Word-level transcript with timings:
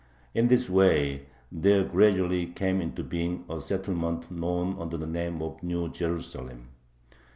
In 0.33 0.47
this 0.47 0.67
way 0.67 1.27
there 1.51 1.83
gradually 1.83 2.47
came 2.47 2.81
into 2.81 3.03
being 3.03 3.45
a 3.47 3.61
settlement 3.61 4.31
known 4.31 4.75
under 4.79 4.97
the 4.97 5.05
name 5.05 5.43
of 5.43 5.61
New 5.61 5.89
Jerusalem. 5.89 6.69